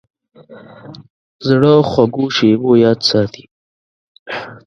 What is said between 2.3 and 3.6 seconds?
شیبو یاد ساتي.